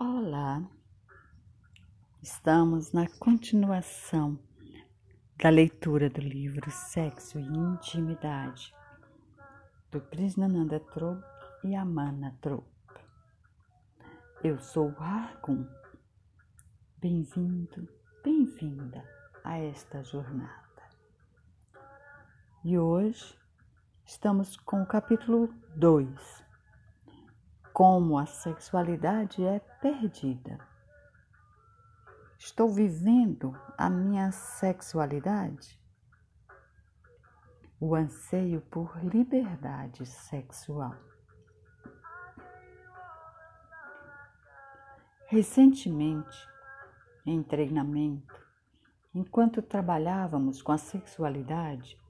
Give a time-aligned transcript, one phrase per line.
[0.00, 0.62] Olá,
[2.22, 4.38] estamos na continuação
[5.36, 8.72] da leitura do livro Sexo e Intimidade
[9.90, 11.20] do Krishnananda Trop
[11.64, 12.64] e Amana Trop.
[14.44, 15.66] Eu sou Argun.
[16.98, 17.88] Bem-vindo,
[18.22, 19.04] bem-vinda
[19.42, 20.88] a esta jornada.
[22.64, 23.36] E hoje
[24.06, 26.46] estamos com o capítulo 2
[27.72, 30.58] como a sexualidade é perdida.
[32.38, 35.78] Estou vivendo a minha sexualidade?
[37.80, 40.94] O anseio por liberdade sexual.
[45.26, 46.48] Recentemente,
[47.26, 48.34] em treinamento,
[49.14, 52.00] enquanto trabalhávamos com a sexualidade,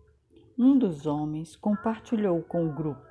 [0.56, 3.08] um dos homens compartilhou com o grupo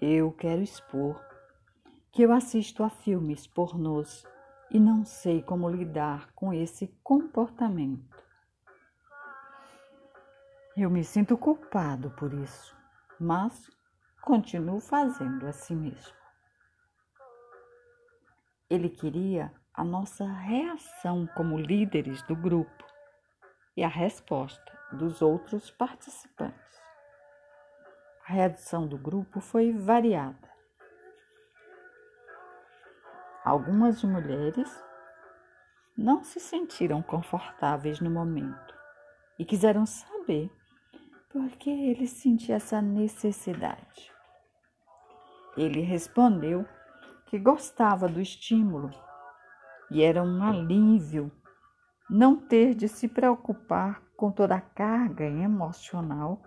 [0.00, 1.18] eu quero expor
[2.16, 4.24] que eu assisto a filmes pornôs
[4.70, 8.24] e não sei como lidar com esse comportamento.
[10.74, 12.74] Eu me sinto culpado por isso,
[13.20, 13.70] mas
[14.22, 16.16] continuo fazendo assim mesmo.
[18.70, 22.82] Ele queria a nossa reação como líderes do grupo
[23.76, 26.80] e a resposta dos outros participantes.
[28.26, 30.55] A reação do grupo foi variada.
[33.46, 34.68] Algumas mulheres
[35.96, 38.74] não se sentiram confortáveis no momento
[39.38, 40.50] e quiseram saber
[41.30, 44.10] por que ele sentia essa necessidade.
[45.56, 46.66] Ele respondeu
[47.26, 48.90] que gostava do estímulo
[49.92, 51.30] e era um alívio
[52.10, 56.42] não ter de se preocupar com toda a carga emocional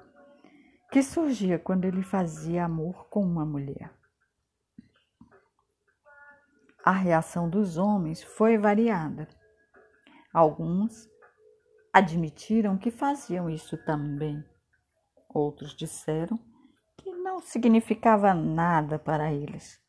[0.92, 3.99] que surgia quando ele fazia amor com uma mulher.
[6.84, 9.28] A reação dos homens foi variada.
[10.34, 11.10] Alguns
[11.92, 14.44] admitiram que faziam isso também.
[15.28, 16.40] Outros disseram
[16.98, 19.80] que não significava nada para eles,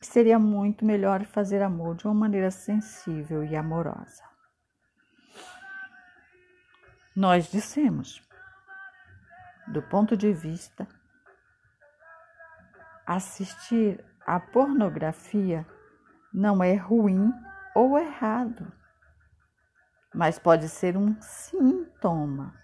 [0.00, 4.24] que seria muito melhor fazer amor de uma maneira sensível e amorosa.
[7.14, 8.22] Nós dissemos:
[9.68, 10.86] do ponto de vista
[13.06, 15.66] assistir à pornografia
[16.36, 17.32] não é ruim
[17.74, 18.70] ou errado,
[20.14, 22.54] mas pode ser um sintoma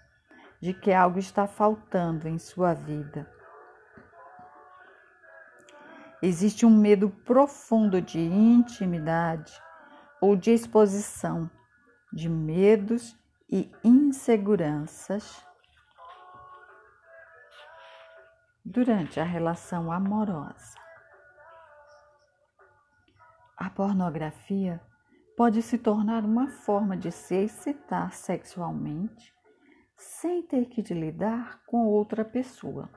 [0.61, 3.27] de que algo está faltando em sua vida.
[6.21, 9.59] Existe um medo profundo de intimidade
[10.21, 11.49] ou de exposição,
[12.13, 13.17] de medos
[13.51, 15.43] e inseguranças
[18.63, 20.82] durante a relação amorosa.
[23.63, 24.81] A pornografia
[25.37, 29.33] pode se tornar uma forma de se excitar sexualmente
[29.95, 32.89] sem ter que lidar com outra pessoa.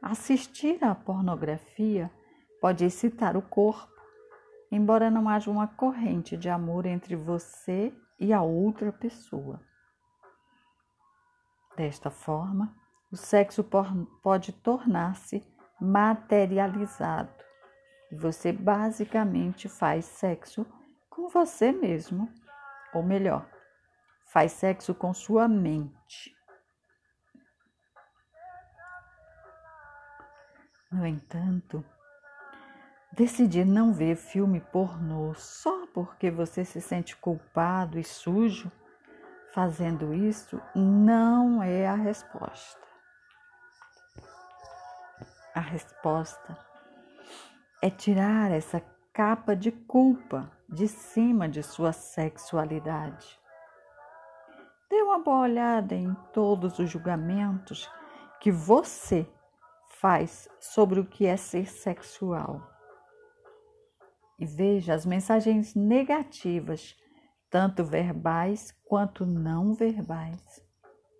[0.00, 2.08] Assistir à pornografia
[2.60, 3.92] pode excitar o corpo,
[4.70, 9.60] embora não haja uma corrente de amor entre você e a outra pessoa.
[11.76, 12.76] Desta forma,
[13.10, 13.68] o sexo
[14.22, 15.44] pode tornar-se
[15.80, 17.49] materializado.
[18.10, 20.66] E você basicamente faz sexo
[21.08, 22.28] com você mesmo,
[22.92, 23.48] ou melhor,
[24.26, 26.34] faz sexo com sua mente.
[30.90, 31.84] No entanto,
[33.12, 38.72] decidir não ver filme pornô só porque você se sente culpado e sujo
[39.54, 42.80] fazendo isso não é a resposta.
[45.54, 46.69] A resposta
[47.82, 48.80] é tirar essa
[49.12, 53.40] capa de culpa de cima de sua sexualidade.
[54.88, 57.90] Dê uma boa olhada em todos os julgamentos
[58.40, 59.26] que você
[59.98, 62.68] faz sobre o que é ser sexual.
[64.38, 66.96] E veja as mensagens negativas,
[67.48, 70.64] tanto verbais quanto não verbais,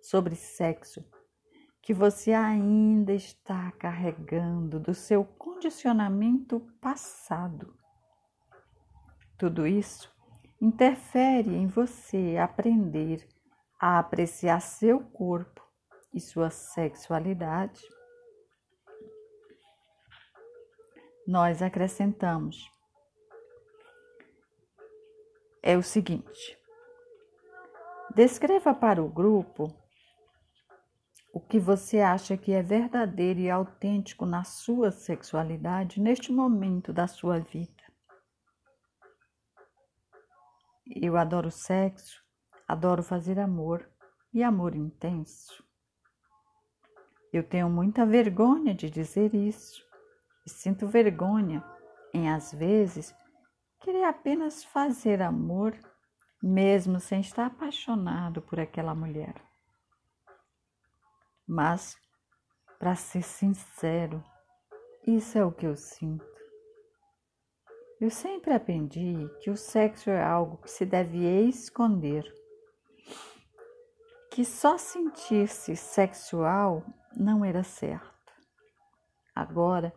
[0.01, 1.03] sobre sexo
[1.91, 7.77] que você ainda está carregando do seu condicionamento passado.
[9.37, 10.09] Tudo isso
[10.61, 13.27] interfere em você aprender
[13.77, 15.61] a apreciar seu corpo
[16.13, 17.85] e sua sexualidade.
[21.27, 22.71] Nós acrescentamos:
[25.61, 26.57] é o seguinte,
[28.15, 29.80] descreva para o grupo
[31.33, 37.07] o que você acha que é verdadeiro e autêntico na sua sexualidade neste momento da
[37.07, 37.81] sua vida.
[40.85, 42.21] Eu adoro sexo,
[42.67, 43.89] adoro fazer amor
[44.33, 45.63] e amor intenso.
[47.31, 49.81] Eu tenho muita vergonha de dizer isso
[50.45, 51.63] e sinto vergonha
[52.13, 53.15] em, às vezes,
[53.79, 55.77] querer apenas fazer amor,
[56.43, 59.50] mesmo sem estar apaixonado por aquela mulher.
[61.53, 61.97] Mas,
[62.79, 64.23] para ser sincero,
[65.05, 66.25] isso é o que eu sinto.
[67.99, 71.19] Eu sempre aprendi que o sexo é algo que se deve
[71.49, 72.23] esconder,
[74.31, 76.85] que só sentir-se sexual
[77.17, 78.31] não era certo.
[79.35, 79.93] Agora,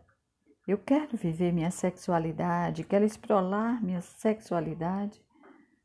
[0.66, 5.24] eu quero viver minha sexualidade, quero explorar minha sexualidade,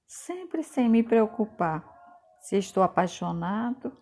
[0.07, 1.87] sempre sem me preocupar
[2.41, 3.95] se estou apaixonado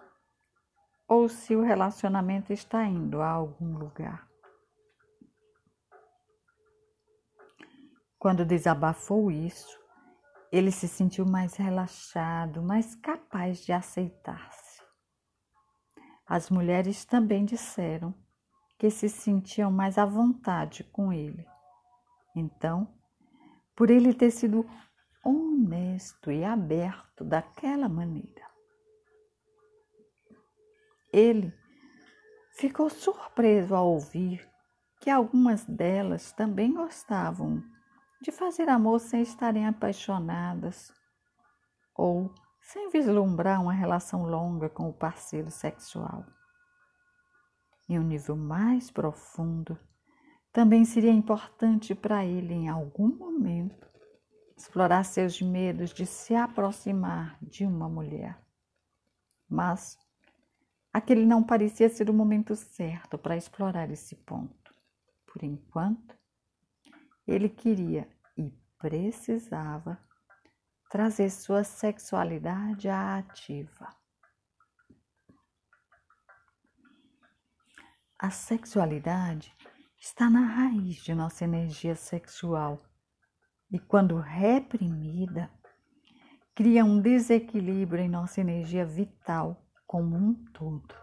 [1.08, 4.28] ou se o relacionamento está indo a algum lugar.
[8.20, 9.80] Quando desabafou isso,
[10.52, 14.82] ele se sentiu mais relaxado, mais capaz de aceitar-se.
[16.26, 18.14] As mulheres também disseram
[18.78, 21.46] que se sentiam mais à vontade com ele.
[22.36, 22.88] Então,
[23.76, 24.66] por ele ter sido
[25.24, 28.47] honesto e aberto daquela maneira,
[31.18, 31.54] ele
[32.52, 34.48] ficou surpreso ao ouvir
[35.00, 37.64] que algumas delas também gostavam
[38.22, 40.92] de fazer amor sem estarem apaixonadas
[41.96, 46.26] ou sem vislumbrar uma relação longa com o parceiro sexual.
[47.88, 49.80] Em um nível mais profundo,
[50.52, 53.88] também seria importante para ele, em algum momento,
[54.58, 58.38] explorar seus medos de se aproximar de uma mulher.
[59.48, 59.98] Mas
[60.98, 64.74] Aquele não parecia ser o momento certo para explorar esse ponto.
[65.28, 66.18] Por enquanto,
[67.28, 70.00] ele queria e precisava
[70.90, 73.88] trazer sua sexualidade à ativa.
[78.18, 79.56] A sexualidade
[80.00, 82.82] está na raiz de nossa energia sexual
[83.72, 85.48] e, quando reprimida,
[86.56, 90.94] cria um desequilíbrio em nossa energia vital como um todo.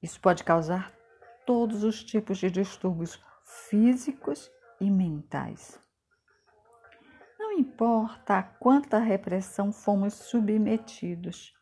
[0.00, 0.92] Isso pode causar
[1.44, 3.20] todos os tipos de distúrbios
[3.68, 4.50] físicos
[4.80, 5.80] e mentais.
[7.38, 11.52] Não importa a quanta repressão fomos submetidos,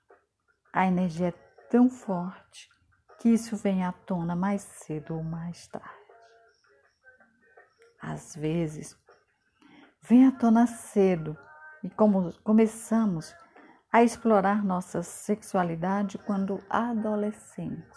[0.72, 1.32] a energia é
[1.70, 2.68] tão forte
[3.20, 5.88] que isso vem à tona mais cedo ou mais tarde.
[8.00, 8.98] Às vezes,
[10.02, 11.38] vem à tona cedo
[11.82, 13.34] e como começamos
[13.94, 17.96] a explorar nossa sexualidade quando adolescentes.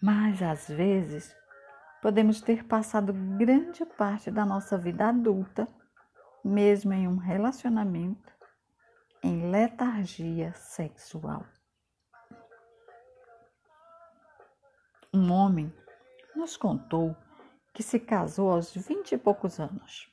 [0.00, 1.36] Mas às vezes
[2.00, 5.66] podemos ter passado grande parte da nossa vida adulta,
[6.44, 8.32] mesmo em um relacionamento,
[9.24, 11.44] em letargia sexual.
[15.12, 15.74] Um homem
[16.36, 17.16] nos contou
[17.74, 20.08] que se casou aos vinte e poucos anos.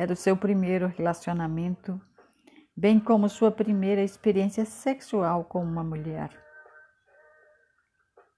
[0.00, 2.00] Era o seu primeiro relacionamento,
[2.74, 6.30] bem como sua primeira experiência sexual com uma mulher.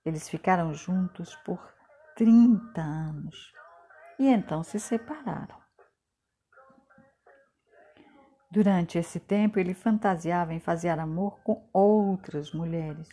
[0.05, 1.61] Eles ficaram juntos por
[2.17, 3.53] 30 anos
[4.19, 5.57] e então se separaram.
[8.51, 13.09] Durante esse tempo, ele fantasiava em fazer amor com outras mulheres,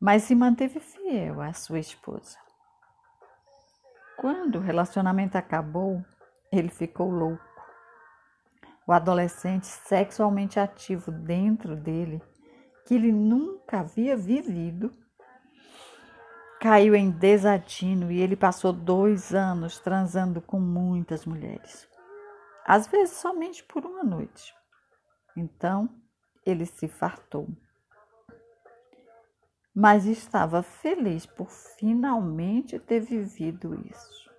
[0.00, 2.36] mas se manteve fiel à sua esposa.
[4.16, 6.04] Quando o relacionamento acabou,
[6.52, 7.44] ele ficou louco.
[8.86, 12.22] O adolescente sexualmente ativo dentro dele,
[12.86, 14.92] que ele nunca havia vivido,
[16.60, 21.88] caiu em desatino e ele passou dois anos transando com muitas mulheres,
[22.64, 24.54] às vezes somente por uma noite.
[25.36, 25.88] Então
[26.44, 27.48] ele se fartou.
[29.74, 34.30] Mas estava feliz por finalmente ter vivido isso.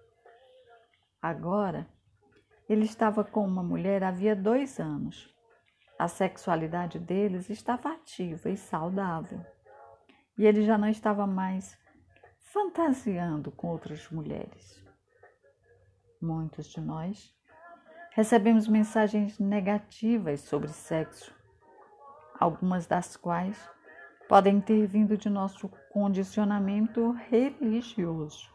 [1.22, 1.88] Agora
[2.70, 5.34] ele estava com uma mulher havia dois anos.
[5.98, 9.44] A sexualidade deles estava ativa e saudável.
[10.38, 11.78] E ele já não estava mais
[12.54, 14.86] fantasiando com outras mulheres.
[16.22, 17.34] Muitos de nós
[18.12, 21.34] recebemos mensagens negativas sobre sexo,
[22.40, 23.58] algumas das quais
[24.28, 28.52] podem ter vindo de nosso condicionamento religioso.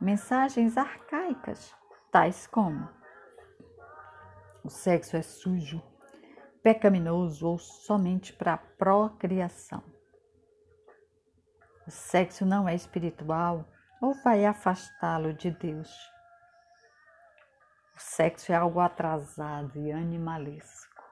[0.00, 1.74] Mensagens arcaicas
[2.10, 2.88] tais como:
[4.64, 5.82] o sexo é sujo,
[6.62, 9.82] pecaminoso ou somente para procriação.
[11.86, 13.64] O sexo não é espiritual
[14.02, 15.88] ou vai afastá-lo de Deus.
[17.94, 21.02] O sexo é algo atrasado e animalesco.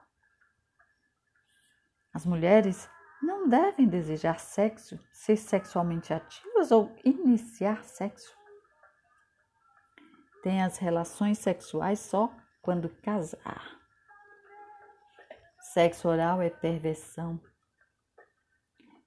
[2.13, 2.89] As mulheres
[3.21, 8.37] não devem desejar sexo, ser sexualmente ativas ou iniciar sexo.
[10.45, 13.79] Tem as relações sexuais só quando casar.
[15.73, 17.41] Sexo oral é perversão.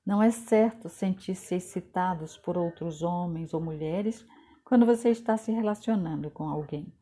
[0.05, 4.27] Não é certo sentir-se excitados por outros homens ou mulheres
[4.65, 6.93] quando você está se relacionando com alguém.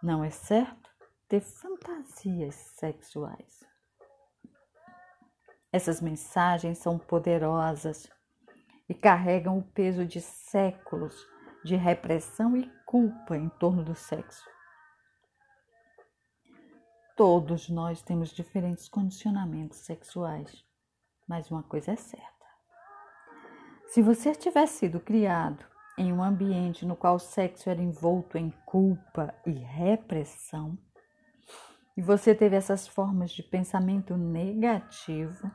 [0.00, 0.88] Não é certo
[1.26, 3.58] ter fantasias sexuais.
[5.72, 8.08] Essas mensagens são poderosas
[8.88, 11.26] e carregam o peso de séculos
[11.64, 14.48] de repressão e culpa em torno do sexo.
[17.16, 20.64] Todos nós temos diferentes condicionamentos sexuais,
[21.28, 22.46] mas uma coisa é certa.
[23.88, 25.64] Se você tiver sido criado
[25.96, 30.78] em um ambiente no qual o sexo era envolto em culpa e repressão,
[31.96, 35.50] e você teve essas formas de pensamento negativo,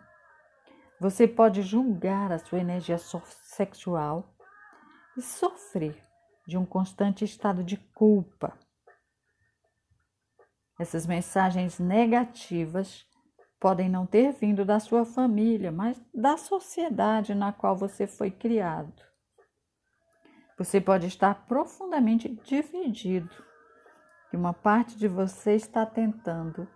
[1.00, 4.33] você pode julgar a sua energia sexual
[5.18, 6.04] e sofrer
[6.48, 8.58] de um constante estado de culpa
[10.80, 13.06] essas mensagens negativas
[13.60, 19.02] podem não ter vindo da sua família, mas da sociedade na qual você foi criado.
[20.58, 23.34] Você pode estar profundamente dividido
[24.32, 26.68] e uma parte de você está tentando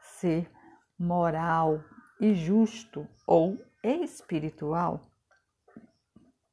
[0.00, 0.50] ser
[0.98, 1.82] moral
[2.20, 5.00] e justo ou espiritual.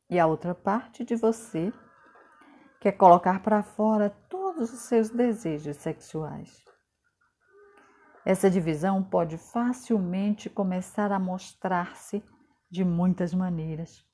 [0.10, 1.72] E a outra parte de você
[2.80, 6.64] quer colocar para fora todos os seus desejos sexuais.
[8.26, 12.24] Essa divisão pode facilmente começar a mostrar-se
[12.70, 14.06] de muitas maneiras,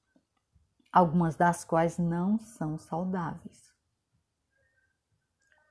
[0.92, 3.70] algumas das quais não são saudáveis.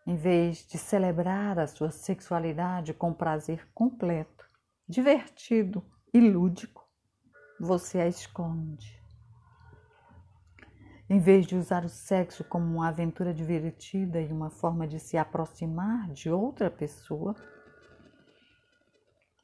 [0.07, 4.49] Em vez de celebrar a sua sexualidade com prazer completo,
[4.89, 5.85] divertido
[6.15, 6.89] e lúdico,
[7.61, 8.98] você a esconde.
[11.11, 15.17] Em vez de usar o sexo como uma aventura divertida e uma forma de se
[15.17, 17.35] aproximar de outra pessoa,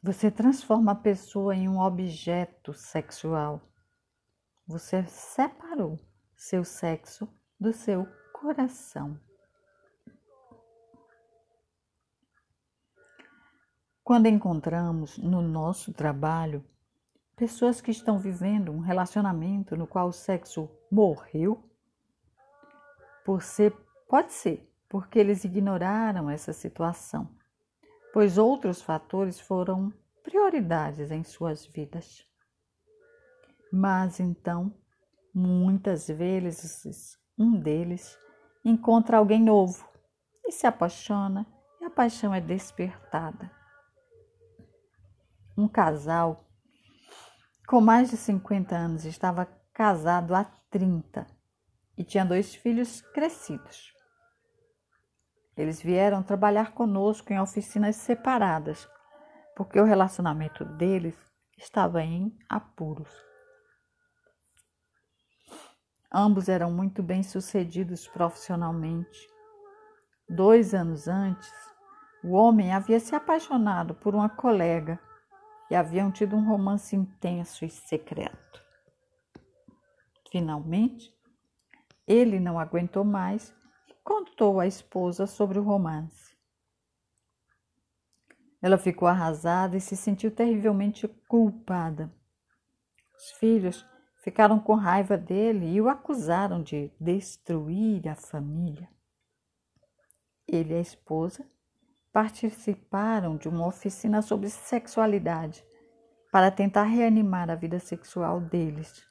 [0.02, 3.62] você transforma a pessoa em um objeto sexual.
[4.66, 5.98] Você separou
[6.36, 7.26] seu sexo
[7.58, 9.18] do seu coração.
[14.02, 16.62] Quando encontramos no nosso trabalho
[17.36, 21.62] pessoas que estão vivendo um relacionamento no qual o sexo morreu,
[23.24, 23.72] por ser,
[24.08, 27.28] pode ser porque eles ignoraram essa situação
[28.14, 32.24] pois outros fatores foram prioridades em suas vidas.
[33.72, 34.72] Mas então,
[35.34, 38.16] muitas vezes, um deles
[38.64, 39.84] encontra alguém novo
[40.46, 41.44] e se apaixona,
[41.80, 43.50] e a paixão é despertada.
[45.58, 46.43] Um casal
[47.66, 51.26] com mais de 50 anos estava casado há 30
[51.96, 53.92] e tinha dois filhos crescidos.
[55.56, 58.88] Eles vieram trabalhar conosco em oficinas separadas,
[59.56, 61.16] porque o relacionamento deles
[61.56, 63.10] estava em apuros.
[66.12, 69.28] Ambos eram muito bem sucedidos profissionalmente.
[70.28, 71.52] Dois anos antes,
[72.22, 74.98] o homem havia se apaixonado por uma colega
[75.74, 78.62] e haviam tido um romance intenso e secreto.
[80.30, 81.12] Finalmente,
[82.06, 83.52] ele não aguentou mais
[84.04, 86.36] contou à esposa sobre o romance.
[88.62, 92.14] Ela ficou arrasada e se sentiu terrivelmente culpada.
[93.16, 93.84] Os filhos
[94.22, 98.88] ficaram com raiva dele e o acusaram de destruir a família.
[100.46, 101.44] Ele e a esposa
[102.14, 105.62] participaram de uma oficina sobre sexualidade
[106.32, 109.04] para tentar reanimar a vida sexual deles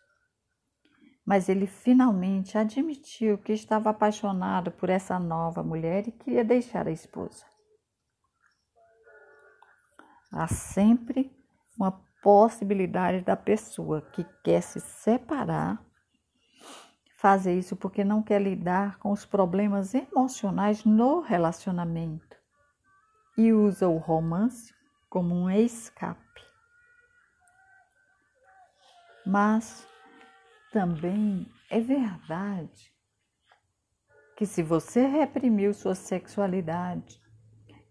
[1.26, 6.92] mas ele finalmente admitiu que estava apaixonado por essa nova mulher e queria deixar a
[6.92, 7.46] esposa.
[10.32, 11.32] Há sempre
[11.78, 11.92] uma
[12.22, 15.84] possibilidade da pessoa que quer se separar
[17.18, 22.43] fazer isso porque não quer lidar com os problemas emocionais no relacionamento
[23.38, 24.74] e usa o romance
[25.10, 26.22] como um escape.
[29.26, 29.88] Mas
[30.72, 32.92] também é verdade
[34.36, 37.22] que se você reprimiu sua sexualidade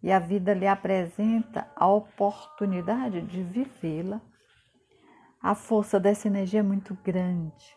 [0.03, 4.21] e a vida lhe apresenta a oportunidade de vivê-la,
[5.41, 7.77] a força dessa energia é muito grande.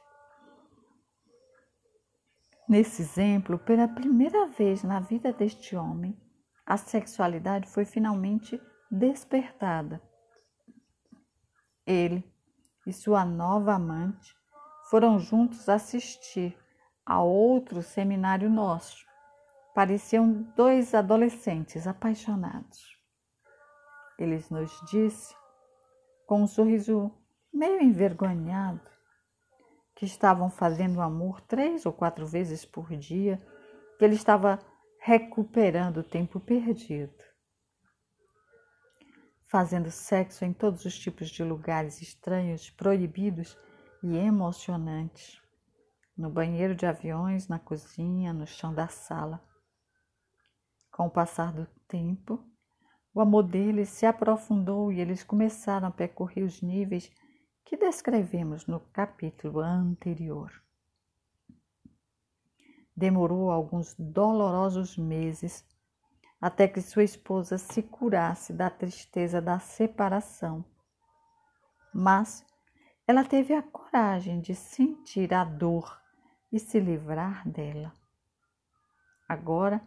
[2.67, 6.19] Nesse exemplo, pela primeira vez na vida deste homem,
[6.65, 10.01] a sexualidade foi finalmente despertada.
[11.85, 12.23] Ele
[12.87, 14.35] e sua nova amante
[14.89, 16.57] foram juntos assistir
[17.05, 19.05] a outro seminário nosso.
[19.75, 22.95] Pareciam dois adolescentes apaixonados.
[24.17, 25.35] Eles nos disse,
[26.25, 27.11] com um sorriso
[27.53, 28.89] meio envergonhado,
[29.95, 33.45] que estavam fazendo amor três ou quatro vezes por dia,
[33.97, 34.59] que ele estava
[35.07, 37.23] recuperando o tempo perdido.
[39.45, 43.55] Fazendo sexo em todos os tipos de lugares estranhos, proibidos
[44.01, 45.39] e emocionantes.
[46.17, 49.47] No banheiro de aviões, na cozinha, no chão da sala.
[50.91, 52.43] Com o passar do tempo,
[53.13, 57.11] o amor deles se aprofundou e eles começaram a percorrer os níveis
[57.63, 60.64] que descrevemos no capítulo anterior.
[62.95, 65.65] Demorou alguns dolorosos meses
[66.39, 70.63] até que sua esposa se curasse da tristeza da separação.
[71.93, 72.45] Mas
[73.07, 76.01] ela teve a coragem de sentir a dor
[76.51, 77.93] e se livrar dela.
[79.27, 79.81] Agora,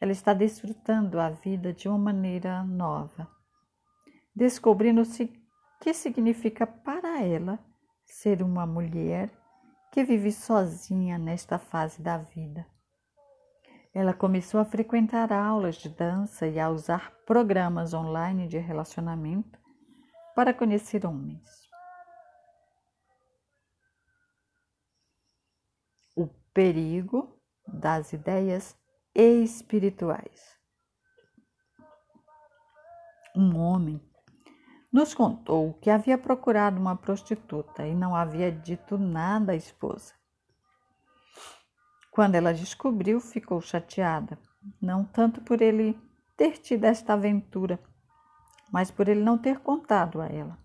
[0.00, 3.28] ela está desfrutando a vida de uma maneira nova,
[4.34, 5.32] descobrindo-se
[5.80, 7.58] que significa para ela
[8.04, 9.30] ser uma mulher
[9.90, 12.66] que vive sozinha nesta fase da vida.
[13.94, 19.58] Ela começou a frequentar aulas de dança e a usar programas online de relacionamento
[20.34, 21.68] para conhecer homens.
[26.16, 28.76] O perigo das ideias
[29.14, 30.56] espirituais.
[33.34, 34.00] Um homem
[34.98, 40.12] nos contou que havia procurado uma prostituta e não havia dito nada à esposa.
[42.10, 44.36] Quando ela descobriu, ficou chateada,
[44.82, 45.96] não tanto por ele
[46.36, 47.78] ter tido esta aventura,
[48.72, 50.58] mas por ele não ter contado a ela.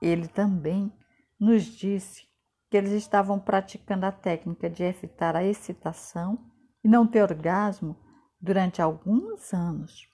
[0.00, 0.90] Ele também
[1.38, 2.26] nos disse
[2.70, 6.38] que eles estavam praticando a técnica de evitar a excitação
[6.82, 7.98] e não ter orgasmo
[8.40, 10.11] durante alguns anos.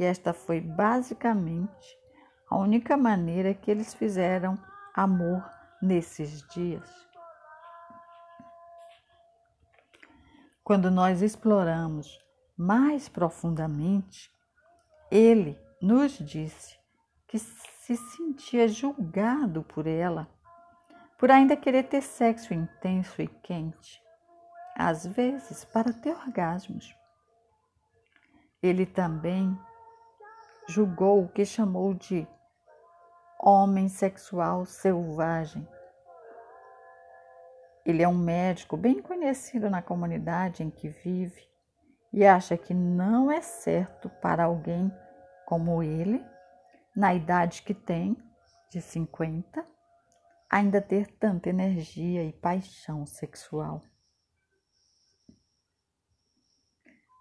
[0.00, 1.98] E esta foi basicamente
[2.48, 4.56] a única maneira que eles fizeram
[4.94, 5.44] amor
[5.82, 6.88] nesses dias.
[10.64, 12.18] Quando nós exploramos
[12.56, 14.32] mais profundamente,
[15.10, 16.78] ele nos disse
[17.28, 20.26] que se sentia julgado por ela,
[21.18, 24.00] por ainda querer ter sexo intenso e quente,
[24.74, 26.90] às vezes para ter orgasmos.
[28.62, 29.58] Ele também
[30.70, 32.26] julgou o que chamou de
[33.40, 35.66] homem sexual selvagem.
[37.84, 41.42] Ele é um médico bem conhecido na comunidade em que vive
[42.12, 44.92] e acha que não é certo para alguém
[45.44, 46.24] como ele,
[46.94, 48.16] na idade que tem,
[48.70, 49.66] de 50,
[50.48, 53.80] ainda ter tanta energia e paixão sexual.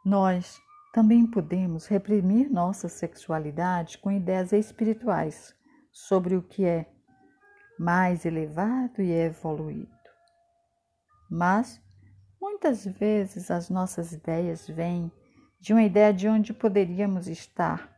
[0.05, 0.59] Nós
[0.91, 5.55] também podemos reprimir nossa sexualidade com ideias espirituais
[5.91, 6.89] sobre o que é
[7.77, 9.89] mais elevado e evoluído.
[11.29, 11.81] Mas
[12.41, 15.11] muitas vezes as nossas ideias vêm
[15.59, 17.89] de uma ideia de onde poderíamos estar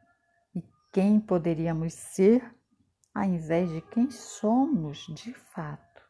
[0.53, 2.43] e quem poderíamos ser,
[3.13, 6.01] ao invés de quem somos de fato.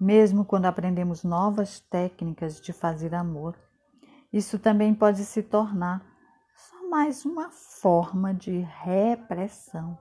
[0.00, 3.56] Mesmo quando aprendemos novas técnicas de fazer amor,
[4.34, 6.04] isso também pode se tornar
[6.56, 9.96] só mais uma forma de repressão,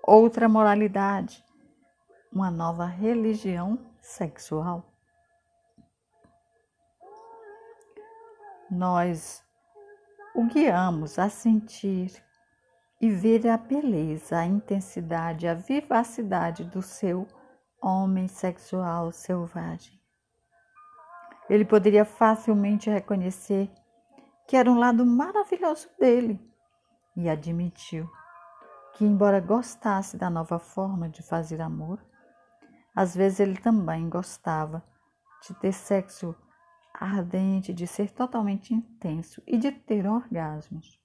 [0.00, 1.44] outra moralidade,
[2.32, 4.84] uma nova religião sexual.
[8.70, 9.44] Nós
[10.36, 12.12] o guiamos a sentir
[13.00, 17.26] e ver a beleza, a intensidade, a vivacidade do seu
[17.82, 19.97] homem sexual selvagem.
[21.48, 23.70] Ele poderia facilmente reconhecer
[24.46, 26.40] que era um lado maravilhoso dele
[27.16, 28.08] e admitiu
[28.94, 32.04] que, embora gostasse da nova forma de fazer amor,
[32.94, 34.84] às vezes ele também gostava
[35.42, 36.34] de ter sexo
[36.92, 41.00] ardente, de ser totalmente intenso e de ter orgasmos.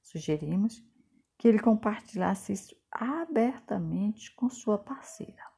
[0.00, 0.84] Sugerimos
[1.36, 5.55] que ele compartilhasse isso abertamente com sua parceira.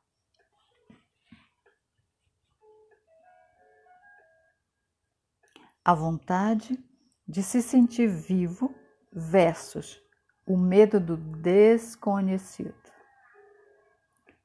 [5.84, 6.78] A vontade
[7.26, 8.74] de se sentir vivo
[9.12, 10.00] versus
[10.46, 12.74] o medo do desconhecido.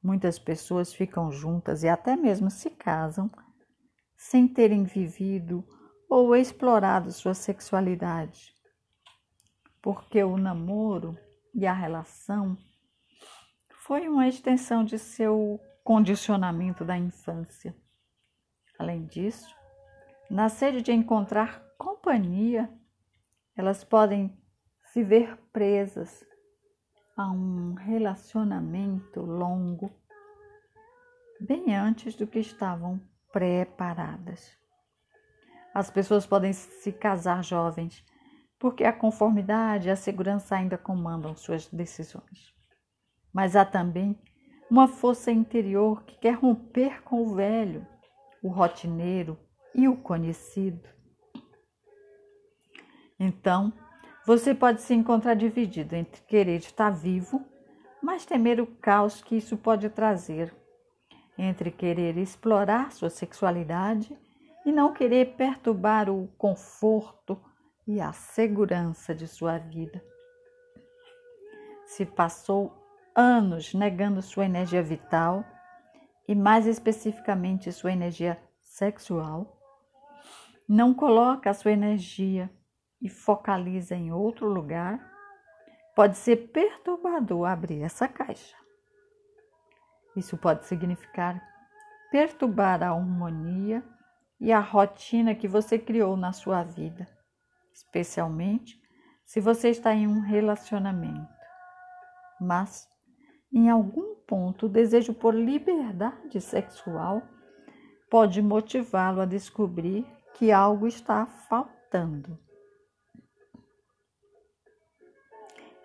[0.02, 3.30] Muitas pessoas ficam juntas e até mesmo se casam
[4.16, 5.66] sem terem vivido
[6.08, 8.54] ou explorado sua sexualidade,
[9.80, 11.18] porque o namoro
[11.54, 12.56] e a relação
[13.70, 17.74] foi uma extensão de seu condicionamento da infância.
[18.78, 19.54] Além disso,
[20.30, 22.70] na sede de encontrar companhia,
[23.56, 24.36] elas podem
[24.84, 26.24] se ver presas
[27.16, 29.90] a um relacionamento longo,
[31.40, 33.00] bem antes do que estavam
[33.32, 34.56] preparadas.
[35.72, 38.04] As pessoas podem se casar jovens,
[38.58, 42.54] porque a conformidade e a segurança ainda comandam suas decisões.
[43.32, 44.18] Mas há também
[44.70, 47.86] uma força interior que quer romper com o velho,
[48.42, 49.38] o rotineiro
[49.74, 50.88] e o conhecido.
[53.18, 53.72] Então,
[54.26, 57.44] você pode se encontrar dividido entre querer estar vivo,
[58.02, 60.54] mas temer o caos que isso pode trazer,
[61.36, 64.16] entre querer explorar sua sexualidade
[64.64, 67.40] e não querer perturbar o conforto
[67.86, 70.02] e a segurança de sua vida.
[71.84, 72.72] Se passou
[73.14, 75.44] anos negando sua energia vital
[76.26, 79.53] e, mais especificamente, sua energia sexual,
[80.68, 82.50] não coloca a sua energia
[83.00, 85.12] e focaliza em outro lugar,
[85.94, 88.56] pode ser perturbador abrir essa caixa.
[90.16, 91.42] Isso pode significar
[92.10, 93.82] perturbar a harmonia
[94.40, 97.08] e a rotina que você criou na sua vida,
[97.72, 98.80] especialmente
[99.24, 101.34] se você está em um relacionamento.
[102.40, 102.86] Mas,
[103.52, 107.22] em algum ponto, o desejo por liberdade sexual
[108.10, 112.38] pode motivá-lo a descobrir que algo está faltando.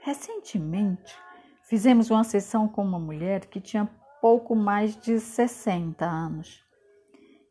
[0.01, 1.15] Recentemente,
[1.63, 6.63] fizemos uma sessão com uma mulher que tinha pouco mais de 60 anos,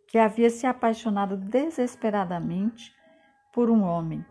[0.08, 2.92] que havia se apaixonado desesperadamente
[3.52, 4.24] por um homem.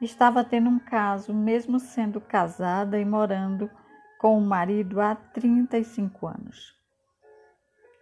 [0.00, 3.70] Estava tendo um caso, mesmo sendo casada e morando
[4.18, 6.74] com o marido há 35 anos.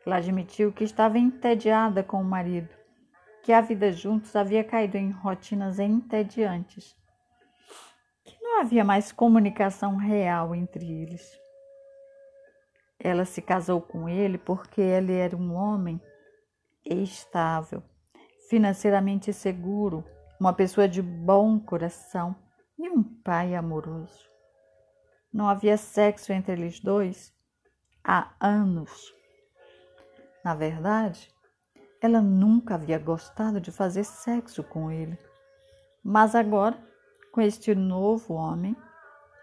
[0.07, 2.80] Ela admitiu que estava entediada com o marido,
[3.43, 7.01] que a vida juntos havia caído em rotinas entediantes
[8.51, 11.41] não havia mais comunicação real entre eles.
[12.99, 16.01] Ela se casou com ele porque ele era um homem
[16.85, 17.83] estável,
[18.49, 20.05] financeiramente seguro,
[20.39, 22.35] uma pessoa de bom coração
[22.77, 24.29] e um pai amoroso.
[25.33, 27.33] Não havia sexo entre eles dois
[28.03, 29.15] há anos.
[30.45, 31.31] Na verdade,
[32.01, 35.19] ela nunca havia gostado de fazer sexo com ele.
[36.03, 36.91] Mas agora
[37.31, 38.77] com este novo homem,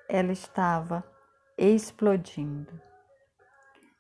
[0.10, 1.04] ela estava
[1.58, 2.82] explodindo.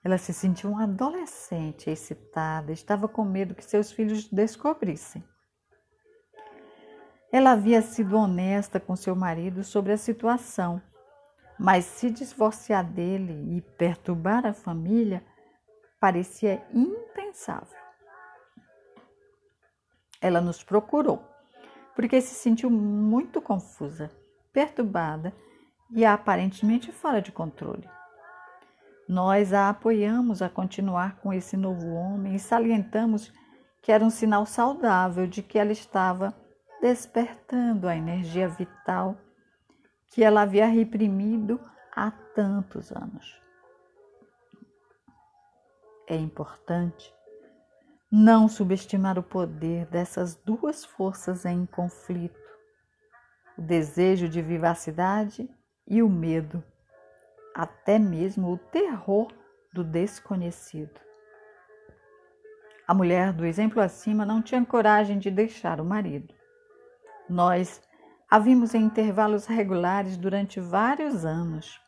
[0.04, 5.24] Ela se sentiu uma adolescente excitada, estava com medo que seus filhos descobrissem.
[7.32, 10.82] Ela havia sido honesta com seu marido sobre a situação,
[11.60, 15.24] mas se divorciar dele e perturbar a família
[16.00, 17.87] parecia impensável.
[20.22, 21.24] Ela nos procurou
[21.98, 24.12] porque se sentiu muito confusa,
[24.54, 25.34] perturbada
[25.90, 27.90] e aparentemente fora de controle.
[29.10, 33.34] Nós a apoiamos a continuar com esse novo homem e salientamos
[33.82, 36.36] que era um sinal saudável de que ela estava
[36.82, 39.18] despertando a energia vital
[40.12, 41.60] que ela havia reprimido
[41.96, 43.42] há tantos anos.
[46.06, 47.12] É importante
[48.12, 52.40] não subestimar o poder dessas duas forças em conflito,
[53.58, 55.50] o desejo de vivacidade
[55.86, 56.64] e o medo,
[57.54, 59.28] até mesmo o terror
[59.74, 61.00] do desconhecido.
[62.88, 66.34] A mulher do exemplo acima não tinha coragem de deixar o marido.
[67.30, 67.82] Nós
[68.30, 71.80] a vimos em intervalos regulares durante vários anos.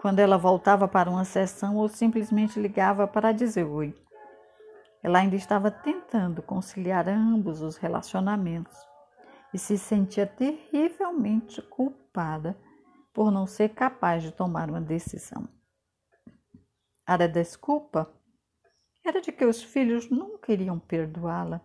[0.00, 3.94] Quando ela voltava para uma sessão ou simplesmente ligava para dizer oi.
[5.02, 8.76] Ela ainda estava tentando conciliar ambos os relacionamentos
[9.54, 12.58] e se sentia terrivelmente culpada
[13.12, 15.48] por não ser capaz de tomar uma decisão.
[17.06, 18.12] A desculpa
[19.04, 21.60] era de que os filhos nunca iriam perdoá-la.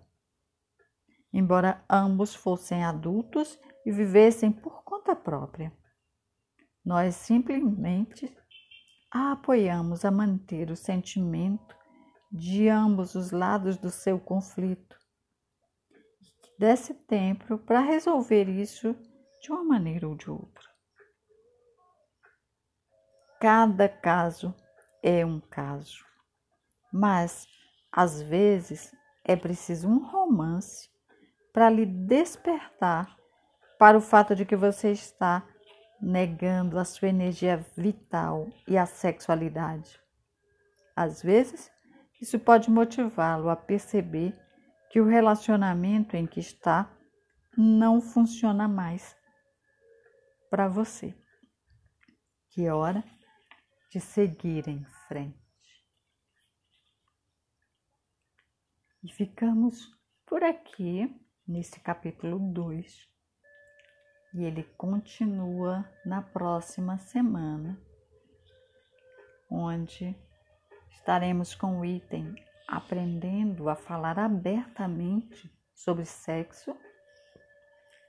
[1.34, 5.76] Embora ambos fossem adultos e vivessem por conta própria,
[6.86, 8.38] nós simplesmente
[9.10, 11.76] a apoiamos a manter o sentimento
[12.32, 15.00] de ambos os lados do seu conflito.
[16.58, 18.96] desse tempo para resolver isso
[19.42, 20.70] de uma maneira ou de outra.
[23.40, 24.54] Cada caso
[25.02, 26.06] é um caso,
[26.94, 27.48] mas
[27.92, 30.88] às vezes é preciso um romance
[31.52, 33.18] para lhe despertar
[33.80, 35.44] para o fato de que você está
[36.00, 40.00] negando a sua energia vital e a sexualidade.
[40.96, 41.71] Às vezes,
[42.22, 44.40] isso pode motivá-lo a perceber
[44.92, 46.96] que o relacionamento em que está
[47.58, 49.18] não funciona mais
[50.50, 51.16] para você.
[52.50, 53.04] Que hora
[53.90, 55.42] de seguir em frente.
[59.04, 59.90] E ficamos
[60.26, 61.10] por aqui
[61.48, 63.10] nesse capítulo 2
[64.34, 67.82] e ele continua na próxima semana,
[69.50, 70.16] onde
[71.02, 72.36] estaremos com o item
[72.68, 76.78] aprendendo a falar abertamente sobre sexo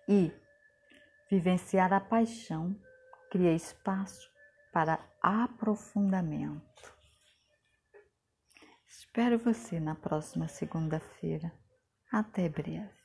[0.06, 0.30] e
[1.30, 2.78] vivenciar a paixão
[3.30, 4.30] cria espaço
[4.72, 6.94] para aprofundamento.
[8.86, 11.50] Espero você na próxima segunda-feira.
[12.12, 13.01] Até breve.